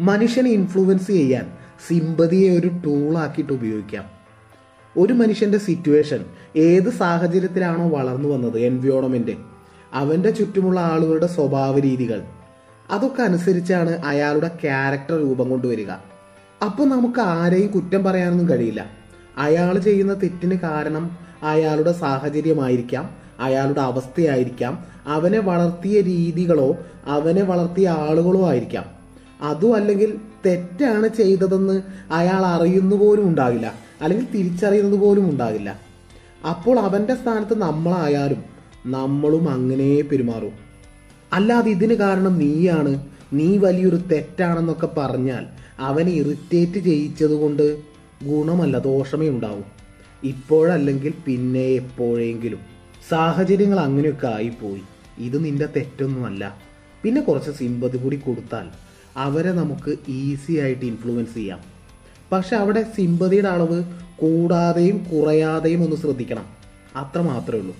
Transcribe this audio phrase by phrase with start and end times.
[0.00, 1.52] മനുഷ്യനെ ഇൻഫ്ലുവൻസ് ചെയ്യാൻ
[1.88, 4.04] സിമ്പതിയെ ഒരു ടൂളാക്കിയിട്ട് ഉപയോഗിക്കാം.
[4.96, 6.24] ഒരു മനുഷ്യന്റെ സിറ്റുവേഷൻ
[6.56, 9.32] ഏത് സാഹചര്യത്തിലാണോ വളർന്നു വന്നത് എൻവയോൺമെന്റ്
[9.92, 12.22] അവന്റെ ചുറ്റുമുള്ള ആളുകളുടെ സ്വഭാവ രീതികൾ
[12.90, 15.90] അതൊക്കെ അനുസരിച്ചാണ് അയാളുടെ ക്യാരക്ടർ രൂപം കൊണ്ടുവരിക
[16.64, 18.86] അപ്പോൾ നമുക്ക് ആരെയും കുറ്റം പറയാനൊന്നും കഴിയില്ല.
[19.38, 29.01] അയാൾ ചെയ്യുന്ന തെറ്റിന് കാരണം അയാളുടെ സാഹചര്യമായിരിക്കാം അയാളുടെ അവസ്ഥയായിരിക്കാം അവനെ വളർത്തിയ രീതികളോ അവനെ വളർത്തിയ ആളുകളോ ആയിരിക്കാം.
[29.42, 30.16] അതും അല്ലെങ്കിൽ
[30.46, 33.74] തെറ്റാണ് ചെയ്തതെന്ന് അയാൾ അറിയുന്നു പോലും ഉണ്ടാകില്ല.
[34.02, 35.80] അല്ലെങ്കിൽ തിരിച്ചറിയുന്നത് പോലും ഉണ്ടാകില്ല.
[36.48, 38.44] അപ്പോൾ അവന്റെ സ്ഥാനത്ത് നമ്മളായാലും
[38.86, 40.52] നമ്മളും അങ്ങനെ പെരുമാറും.
[41.32, 43.04] അല്ലാതെ ഇതിന് കാരണം നീയാണ്.
[43.32, 45.46] നീ വലിയൊരു തെറ്റാണെന്നൊക്കെ പറഞ്ഞാൽ
[45.78, 47.76] അവൻ ഇറിറ്റേറ്റ് ചെയ്യിച്ചത് കൊണ്ട്
[48.22, 49.64] ഗുണമല്ല ദോഷമേ ഉണ്ടാവും.
[50.24, 52.58] ഇപ്പോഴല്ലെങ്കിൽ പിന്നെ എപ്പോഴെങ്കിലും.
[53.08, 54.82] സാഹചര്യങ്ങൾ അങ്ങനെയൊക്കെ ആയിപ്പോയി.
[55.18, 56.56] ഇത് നിന്റെ തെറ്റൊന്നുമല്ല.
[57.02, 58.66] പിന്നെ കുറച്ച് സിമ്പതി കൂടി കൊടുത്താൽ
[59.16, 61.58] അവരെ നമുക്ക് ഈസി ആയിട്ട് ഇൻഫ്ലുവൻസ് ചെയ്യാം.
[62.32, 63.84] പക്ഷെ അവിടെ സിമ്പതിയുടെ അളവ്
[64.16, 66.44] കൂടാതെയും കുറയാതെയും ഒന്ന് ശ്രദ്ധിക്കണം.
[66.96, 67.76] അത്ര മാത്രമേ ഉള്ളൂ.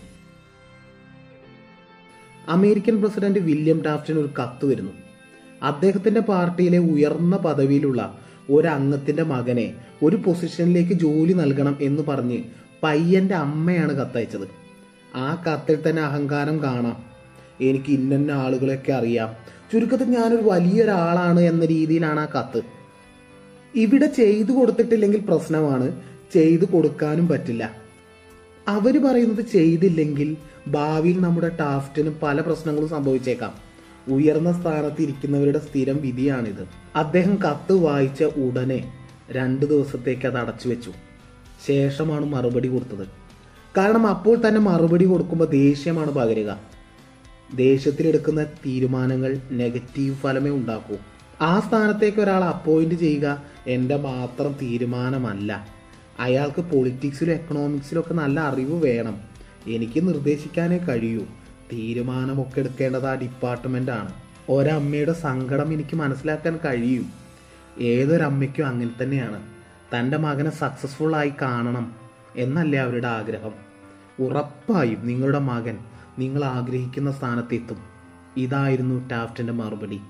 [2.48, 4.92] അമേരിക്കൻ പ്രസിഡന്റ് വില്യം ടാഫ്റ്റിന് ഒരു കത്ത് വരുന്നു.
[5.62, 8.18] അദ്ദേഹത്തിന്റെ പാർട്ടിയിലെ ഉയർന്ന പദവിയിലുള്ള
[8.50, 12.38] ഒരു അംഗത്തിന്റെ മകനെ ഒരു പൊസിഷനിലേക്ക് ജോലി നൽകണം എന്ന് പറഞ്ഞ്
[12.82, 14.48] പയ്യന്റെ അമ്മയാണ് കത്തയച്ചത്.
[15.16, 17.04] ആ കത്തിൽ തന്നെ അഹങ്കാരം കാണാം.
[17.60, 19.28] എനിക്ക് ഇന്ന ആളുകളെയൊക്കെ അറിയാം.
[19.72, 22.62] ചുരുക്കത്തിൽ ഞാനൊരു വലിയൊരാളാണ് എന്ന രീതിയിലാണ് ആ കത്ത്.
[23.74, 26.02] ഇവിടെ ചെയ്തു കൊടുത്തിട്ടില്ലെങ്കിൽ പ്രശ്നമാണ്.
[26.34, 27.76] ചെയ്തു കൊടുക്കാനും പറ്റില്ല.
[28.68, 30.36] അവർ പറയുന്നത് ചെയ്തില്ലെങ്കിൽ
[30.68, 33.54] ഭാവിയിൽ നമ്മുടെ ടാഫ്റ്റിന് പല പ്രശ്നങ്ങളും സംഭവിച്ചേക്കാം.
[34.08, 36.68] ഉയർന്ന സ്ഥാനത്ത് ഇരിക്കുന്നവരുടെ സ്ഥിരം വിധിയാണിത്.
[36.96, 38.92] അദ്ദേഹം കത്ത് വായിച്ച ഉടനെ
[39.30, 40.92] രണ്ടു ദിവസത്തേക്ക് അത് അടച്ചു വെച്ചു.
[41.66, 43.06] ശേഷമാണ് മറുപടി കൊടുത്തത്.
[43.76, 46.71] കാരണം അപ്പോൾ തന്നെ മറുപടി കൊടുക്കുമ്പോൾ ദേഷ്യമാണ് പകരുക.
[47.54, 50.96] ദേഷ്യത്തിലെടുക്കുന്ന തീരുമാനങ്ങൾ നെഗറ്റീവ് ഫലമേ ഉണ്ടാക്കൂ.
[51.40, 55.66] ആ സ്ഥാനത്തേക്ക് ഒരാൾ അപ്പോയിന്റ് ചെയ്യുക എന്റെ മാത്രം തീരുമാനമല്ല.
[56.18, 59.20] അയാൾക്ക് പൊളിറ്റിക്സിലും എക്കണോമിക്സിലും ഒക്കെ നല്ല അറിവ് വേണം.
[59.66, 61.20] എനിക്ക് നിർദ്ദേശിക്കാനേ കഴിയൂ.
[61.72, 64.12] തീരുമാനമൊക്കെ എടുക്കേണ്ടത് ആ ഡിപ്പാർട്ട്മെന്റ് ആണ്.
[64.48, 67.12] ഒരമ്മയുടെ സങ്കടം എനിക്ക് മനസ്സിലാക്കാൻ കഴിയും.
[67.80, 69.42] ഏതൊരമ്മയ്ക്കും അങ്ങനെ തന്നെയാണ്.
[69.96, 71.94] തന്റെ മകനെ സക്സസ്ഫുൾ ആയി കാണണം
[72.36, 73.52] എന്നല്ലേ അവരുടെ ആഗ്രഹം.
[74.20, 75.78] ഉറപ്പായും നിങ്ങളുടെ മകൻ
[76.18, 77.76] നിങ്ങൾ ആഗ്രഹിക്കുന്ന സ്ഥാനത്തെത്തും.
[78.36, 80.00] ഇതായിരുന്നു ടാഫ്റ്റിന്റെ മറുപടി.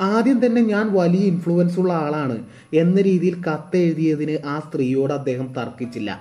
[0.00, 6.20] ആദ്യം തന്നെ ഞാൻ വലിയ ഇൻഫ്ലുവൻസ് ഉള്ള ആളാണ് എന്ന രീതിയിൽ കത്ത് എഴുതിയതിന് ആ സ്ത്രീയോട് അദ്ദേഹം തർക്കിച്ചില്ല.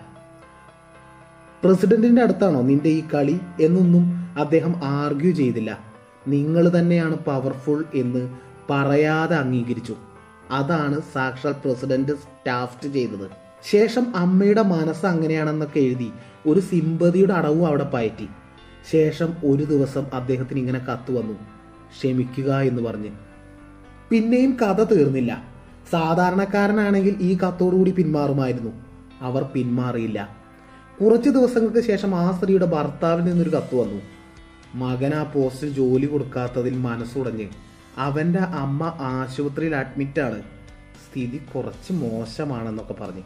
[1.63, 3.40] പ്രസിഡന്റിന്റെ അടുത്താണോ നിന്റെ ഈ കളി?
[3.62, 4.03] എന്നൊന്നും
[4.40, 5.80] അദ്ദേഹം ആർഗ്യൂ ചെയ്തില്ല.
[6.28, 8.38] നിങ്ങൾ തന്നെയാണ് പവർഫുൾ എന്ന്
[8.69, 9.96] പറയാതെ അംഗീകരിച്ചു.
[10.51, 13.30] അതാണ് സാക്ഷാൽ പ്രസിഡന്റ് സ്റ്റാഫ്റ്റ് ചെയ്തത്.
[13.69, 16.12] ശേഷം അമ്മയുടെ മനസ്സ് അങ്ങനെയാണെന്നൊക്കെ എഴുതി
[16.47, 18.28] ഒരു സിമ്പതിയുടെ അടവും അവിടെ പയറ്റി.
[18.91, 21.34] ശേഷം ഒരു ദിവസം അദ്ദേഹത്തിന് ഇങ്ങനെ കത്ത് വന്നു.
[21.34, 23.09] ക്ഷമിക്കുക എന്ന് പറഞ്ഞ്.
[24.09, 25.44] പിന്നെയും കഥ തീർന്നില്ല.
[25.91, 28.72] സാധാരണക്കാരനാണെങ്കിൽ ഈ കത്തോടുകൂടി പിന്മാറുമായിരുന്നു.
[29.22, 30.38] അവർ പിന്മാറിയില്ല.
[31.01, 34.01] കുറച്ച് ദിവസങ്ങൾക്ക് ശേഷം ആ സ്ത്രീയുടെ ഭർത്താവിൽ നിന്നൊരു കത്ത് വന്നു.
[34.75, 37.47] മകൻ ആ പോസ്റ്റിൽ ജോലി കൊടുക്കാത്തതിൽ മനസ്സുടഞ്ഞ്.
[37.97, 40.41] അവന്റെ അമ്മ ആശുപത്രിയിൽ അഡ്മിറ്റാണ്.
[41.06, 43.22] സ്ഥിതി കുറച്ച് മോശമാണെന്നൊക്കെ പറഞ്ഞു.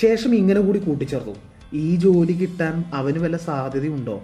[0.00, 1.34] ശേഷം ഇങ്ങനെ കൂടി കൂട്ടിച്ചേർത്തു.
[1.72, 4.22] ഈ ജോലി കിട്ടാൻ അവന് വല്ല സാധ്യതയുണ്ടോ?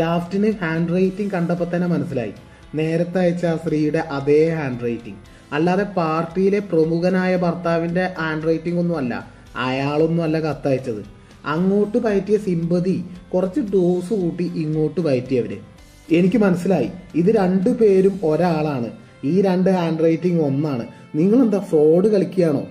[0.00, 2.32] ടാഫ്റ്റിന് ഹാൻഡ് റൈറ്റിംഗ് കണ്ടപ്പോൾ തന്നെ മനസ്സിലായി.
[2.74, 5.18] നേരത്തെ അയച്ച ആ സ്ത്രീയുടെ അതേ ഹാൻഡ് റൈറ്റിംഗ്
[5.52, 9.26] അല്ലാതെ പാർട്ടിയിലെ പ്രമുഖനായ ഭർത്താവിന്റെ ഹാൻഡ് റൈറ്റിംഗ് ഒന്നും അല്ല
[9.56, 11.04] അയാളൊന്നും അല്ല കത്തയച്ചത്.
[11.44, 13.04] അങ്ങോട്ട് പയറ്റിയ സിമ്പതി
[13.34, 15.58] കുറച്ച് ഡോസ് കൂട്ടി ഇങ്ങോട്ട് പയറ്റിയവർ
[16.12, 18.90] എനിക്ക് മനസ്സിലായി ഇത് രണ്ടു പേരും ഒരാളാണ്.
[19.24, 20.86] ഈ രണ്ട് ഹാൻഡ് റൈറ്റിംഗ് ഒന്നാണ്.
[21.14, 22.66] നിങ്ങളെന്താ ഫ്രോഡ് കളിക്കുകയാണോ?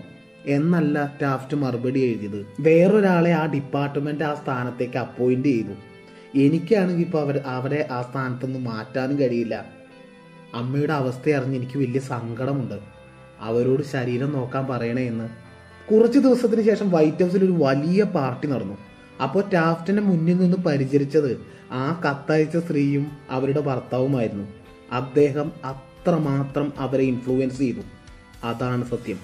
[0.46, 2.46] എന്നല്ല സ്റ്റാഫ്റ്റ് മറുപടി എഴുതിയത്.
[2.60, 5.97] വേറൊരാളെ ആ ഡിപ്പാർട്ട്മെന്റ് ആ സ്ഥാനത്തേക്ക് അപ്പോയിന്റ് ചെയ്തു.
[6.36, 9.66] എനിക്കാണെങ്കിൽ ഇപ്പൊ അവർ അവരെ ആ സ്ഥാനത്തൊന്നും മാറ്റാനും കഴിയില്ല.
[10.54, 12.80] അമ്മയുടെ അവസ്ഥ അറിഞ്ഞ് എനിക്ക് വലിയ സങ്കടമുണ്ട്.
[13.40, 15.30] അവരോട് ശരീരം നോക്കാൻ പറയണേ എന്ന്.
[15.92, 18.78] കുറച്ച് ദിവസത്തിന് ശേഷം വൈറ്റ് ഹൗസിൽ ഒരു വലിയ പാർട്ടി നടന്നു.
[19.24, 24.48] അപ്പോൾ ടാഫ്റ്റിന്റെ മുന്നിൽ നിന്ന് പരിചരിച്ചത് ആ കത്തയച്ച സ്ത്രീയും അവരുടെ ഭർത്താവുമായിരുന്നു.
[24.92, 27.82] അദ്ദേഹം അത്രമാത്രം അവരെ ഇൻഫ്ലുവൻസ് ചെയ്തു.
[28.44, 29.20] അതാണ് സത്യം.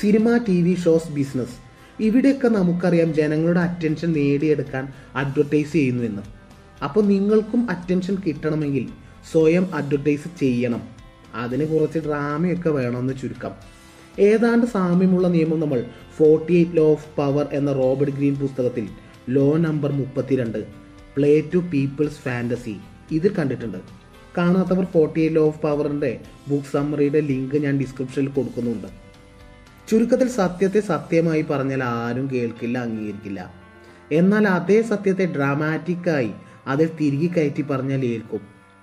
[0.00, 1.67] Cinema T V shows business.
[2.00, 6.22] ഇവിടെയൊക്കെ നമുക്കറിയാം ജനങ്ങളുടെ അറ്റൻഷൻ നേടിയെടുക്കാൻ അഡ്വർടൈസ് ചെയ്യുന്നു എന്ന്
[6.84, 8.88] അപ്പോൾ നിങ്ങൾക്കും അറ്റൻഷൻ കിട്ടണമെങ്കിൽ
[9.32, 10.82] സ്വയം അഡ്വർടൈസ് ചെയ്യണം.
[11.34, 13.50] അതിന് കുറച്ച് ഡ്രാമയൊക്കെ വേണമെന്ന് ചുരുക്കം.
[14.18, 15.84] ഏതാണ്ട് സാമ്യമുള്ള നിയമം നമ്മൾ
[16.18, 18.88] forty eight law of power എന്ന റോബർട്ട് ഗ്രീൻ പുസ്തകത്തിൽ
[19.28, 20.66] ലോ നമ്പർ മുപ്പത്തിരണ്ട്
[21.16, 22.76] പ്ലേ ടു പീപ്പിൾസ് ഫാന്റസി
[23.10, 23.78] ഇതിൽ കണ്ടിട്ടുണ്ട്.
[24.38, 29.07] കാണാത്തവർ ഫോർട്ടി എയ്റ്റ് ലോ ഓഫ് പവറിന്റെ ബുക്ക് സമ്മറിയുടെ ലിങ്ക് ഞാൻ ഡിസ്ക്രിപ്ഷനിൽ കൊടുക്കുന്നുണ്ട്.
[29.88, 33.54] ചുരുക്കത്തിൽ സത്യത്തെ സത്യമായി പറഞ്ഞാൽ ആരും കേൾക്കില്ല അംഗീകരിക്കില്ല.
[34.12, 36.30] എന്നാൽ അതേ സത്യത്തെ ഡ്രാമാറ്റിക്കായി
[36.66, 38.40] അതിൽ തിരികെ കയറ്റി പറഞ്ഞാൽ ഏൽക്കും.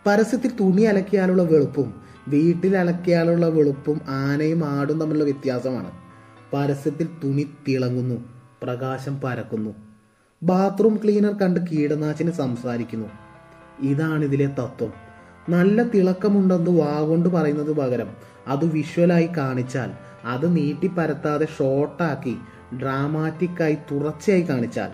[0.07, 1.94] പരസ്യത്തിൽ തുണി അലക്കിയാലുള്ള വെളുപ്പും
[2.28, 5.92] വീട്ടിൽ അലക്കിയാലുള്ള വെളുപ്പും ആനയും ആടും തമ്മിലുള്ള വ്യത്യാസമാണ്.
[6.54, 8.16] പരസ്യത്തിൽ തുണി തിളങ്ങുന്നു
[8.63, 9.75] പ്രകാശം പരക്കുന്നു.
[10.44, 13.07] ബാത്റൂം ക്ലീനർ കണ്ട് കീടനാശിനി സംസാരിക്കുന്നു.
[13.80, 15.05] ഇതാണ് ഇതിലെ തത്വം.
[15.50, 18.09] നല്ല തിളക്കമുണ്ടെന്ന് വാഗൊണ്ട് പറയുന്നത് പകരം
[18.47, 19.92] അത് വിഷ്വലായി കാണിച്ചാൽ
[20.25, 22.38] അത് നീട്ടിപ്പരത്താതെ ഷോർട്ടാക്കി
[22.81, 24.89] ഡ്രാമാറ്റിക്കായി തുടർച്ചയായി കാണിച്ചാൽ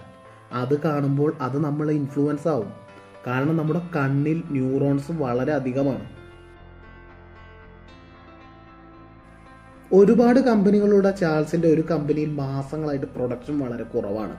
[0.54, 2.74] അത് കാണുമ്പോൾ അത് നമ്മളെ ഇൻഫ്ലുവൻസ് ആവും.
[3.28, 6.06] കാരണം നമ്മുടെ കണ്ണിൽ ന്യൂറോൺസ് വളരെ അധികമാണ്.
[9.94, 14.36] ഒരുപാട് കമ്പനികളുടെ ചാൾസിന്റെ ഒരു കമ്പനിയിൽ മാസങ്ങളായിട്ട് പ്രൊഡക്ഷൻ വളരെ കുറവാണ്.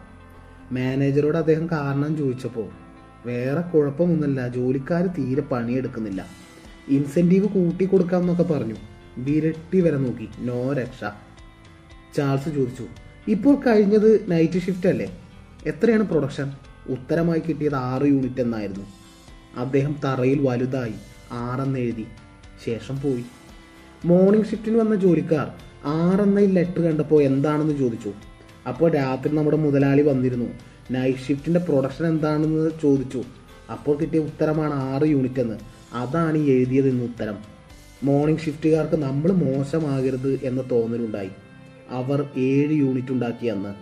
[0.74, 2.81] മാനേജറോട് അദ്ദേഹം കാരണം ചോദിച്ചപ്പോൾ
[3.26, 4.48] വേറെ കുഴപ്പമൊന്നുമില്ല.
[4.48, 6.26] ജോലിക്കാർ തീരെ പണിയെടുക്കുന്നില്ല.
[6.88, 8.74] ഇൻസെന്റീവ് കൂട്ടി കൊടുക്കാമെന്നൊക്കെ പറഞ്ഞു.
[9.18, 10.28] വിരട്ടി വരെ നോക്കി.
[10.40, 11.04] നോ രക്ഷ.
[12.16, 12.84] ചാൾസ് ചോദിച്ചു.
[13.28, 15.20] ഇപ്പോൾ കഴിഞ്ഞത് നൈറ്റ് ഷിഫ്റ്റ് അല്ലേ?
[15.66, 16.52] എത്രയാണ് പ്രൊഡക്ഷൻ
[16.88, 18.86] ഉത്തരമായി കിട്ടിയത് ആറ് യൂണിറ്റ് എന്നായിരുന്നു.
[19.56, 20.92] അദ്ദേഹം തറയിൽ വലുതായി.
[21.32, 22.06] ആറെന്ന് എഴുതി.
[22.66, 23.24] ശേഷം പോയി.
[24.04, 25.50] മോർണിംഗ് ഷിഫ്റ്റിന് വന്ന ജോലിക്കാർ
[25.84, 28.12] ആറെന്ന ഈ ലെറ്റർ കണ്ടപ്പോൾ എന്താണെന്ന് ചോദിച്ചു.
[28.68, 30.71] അപ്പോൾ രാത്രി നമ്മുടെ മുതലാളി വന്നിരുന്നു.
[30.92, 33.22] നൈറ്റ് ഷിഫ്റ്റിന്റെ പ്രൊഡക്ഷൻ എന്താണെന്ന് ചോദിച്ചു.
[33.72, 35.56] അപ്പോൾ കിട്ടിയ ഉത്തരമാണ് ആറ് യൂണിറ്റ് എന്ന്.
[35.92, 37.38] അതാണ് ഈ എഴുതിയത് ഉത്തരം.
[38.02, 41.28] മോർണിംഗ് ഷിഫ്റ്റുകാർക്ക് നമ്മൾ മോശമാകരുത് എന്ന തോന്നലുണ്ടായി.
[41.90, 43.74] അവർ ഏഴ് യൂണിറ്റ് ഉണ്ടാക്കി അന്ന്.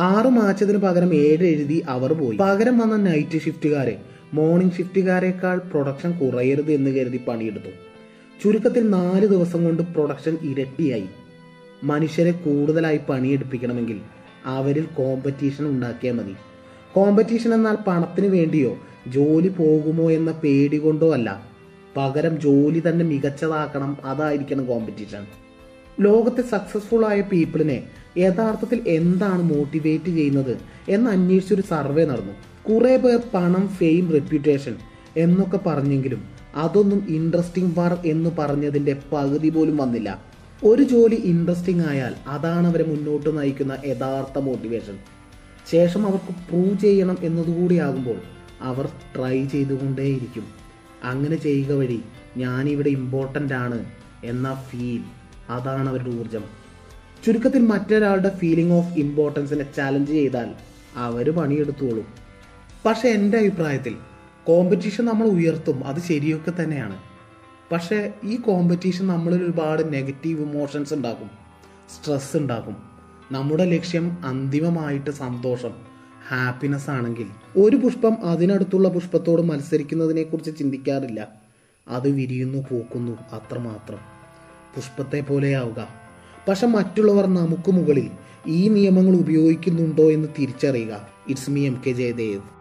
[0.00, 2.36] ആറ് മാച്ചതിന് പകരം ഏഴ് എഴുതി അവർ പോയി.
[2.36, 4.00] പകരം വന്ന നൈറ്റ് ഷിഫ്റ്റുകാരെ
[4.34, 7.70] മോർണിംഗ് ഷിഫ്റ്റുകാരെക്കാൾ പ്രൊഡക്ഷൻ കുറയരുത് എന്ന് കരുതി പണിയെടുത്തു.
[8.44, 11.04] ചുരുക്കത്തിൽ നാല് ദിവസം കൊണ്ട് പ്രൊഡക്ഷൻ ഇരട്ടിയായി.
[11.84, 14.00] മനുഷ്യരെ കൂടുതലായി പണിയെടുപ്പിക്കണമെങ്കിൽ
[14.46, 16.34] അവരിൽ കോമ്പറ്റീഷൻ ഉണ്ടാക്കിയാൽ മതി.
[16.94, 18.76] കോമ്പറ്റീഷൻ എന്നാൽ പണത്തിന് വേണ്ടിയോ
[19.08, 21.42] ജോലി പോകുമോ എന്ന പേടി കൊണ്ടോ അല്ല.
[21.96, 25.26] പകരം ജോലി തന്നെ മികച്ചതാക്കണം അതായിരിക്കണം കോമ്പറ്റീഷൻ
[26.00, 27.82] ലോകത്തെ സക്സസ്ഫുൾ ആയ പീപ്പിളിനെ
[28.18, 30.58] യഥാർത്ഥത്തിൽ എന്താണ് മോട്ടിവേറ്റ് ചെയ്യുന്നത്
[30.88, 32.32] എന്ന് അന്വേഷിച്ചൊരു സർവേ നടന്നു.
[32.68, 34.76] കുറെ പേർ പണം ഫെയിം റെപ്യൂട്ടേഷൻ
[35.16, 36.24] എന്നൊക്കെ പറഞ്ഞെങ്കിലും
[36.56, 40.33] അതൊന്നും ഇൻട്രസ്റ്റിംഗ് വർക്ക് എന്ന് പറഞ്ഞതിന്റെ പകുതി പോലും വന്നില്ല.
[40.68, 44.96] ഒരു ജോലി ഇൻട്രസ്റ്റിംഗ് ആയാൽ അതാണ് അവരെ മുന്നോട്ട് നയിക്കുന്ന യഥാർത്ഥ മോട്ടിവേഷൻ
[45.70, 48.16] ശേഷം അവർക്ക് പ്രൂവ് ചെയ്യണം എന്നതുകൂടി ആകുമ്പോൾ
[48.60, 50.46] അവർ ട്രൈ ചെയ്തുകൊണ്ടേയിരിക്കും.
[51.04, 52.02] അങ്ങനെ ചെയ്യുക വഴി
[52.36, 53.84] ഞാനിവിടെ ഇമ്പോർട്ടന്റ് ആണ്
[54.24, 55.02] എന്ന ഫീൽ
[55.50, 56.44] അതാണ് അവരുടെ ഊർജം
[57.24, 60.50] ചുരുക്കത്തിൽ മറ്റൊരാളുടെ ഫീലിംഗ് ഓഫ് ഇമ്പോർട്ടൻസിനെ ചാലഞ്ച് ചെയ്താൽ
[60.96, 62.06] അവർ പണിയെടുത്തോളും.
[62.86, 63.96] പക്ഷേ എന്റെ അഭിപ്രായത്തിൽ
[64.46, 66.96] കോമ്പറ്റീഷൻ നമ്മൾ ഉയർത്തും അത് ശരിയൊക്കെ തന്നെയാണ്.
[67.72, 71.30] പക്ഷേ ഈ കോമ്പറ്റീഷൻ നമ്മളിൽ ഒരുപാട് നെഗറ്റീവ് ഇമോഷൻസ് ഉണ്ടാക്കും.
[71.96, 72.76] സ്ട്രെസ് ഉണ്ടാക്കും.
[73.32, 75.70] നമ്മുടെ ലക്ഷ്യം അന്തിമമായിട്ട് സന്തോഷം
[76.28, 77.26] ഹാപ്പിനെസ് ആണെങ്കിൽ.
[77.56, 81.28] ഒരു പുഷ്പം അതിനടുത്തുള്ള പുഷ്പത്തോട് മത്സരിക്കുന്നതിനെ കുറിച്ച് ചിന്തിക്കാറില്ല.
[81.88, 83.98] അത് വിരിയുന്നു പൂക്കുന്നു അത്രമാത്രം.
[84.76, 85.88] പുഷ്പത്തെ പോലെയാവുക.
[86.48, 88.10] പക്ഷെ മറ്റുള്ളവർ നമുക്ക് മുകളിൽ
[88.46, 91.08] ഈ നിയമങ്ങൾ ഉപയോഗിക്കുന്നുണ്ടോ എന്ന് തിരിച്ചറിയുക.
[91.28, 92.53] It's me M K Jayadev